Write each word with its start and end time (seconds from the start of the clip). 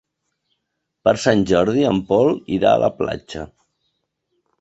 Per 1.07 1.11
Sant 1.25 1.43
Jordi 1.51 1.83
en 1.89 1.99
Pol 2.07 2.31
irà 2.57 2.71
a 2.71 2.81
la 2.85 2.89
platja. 3.03 3.45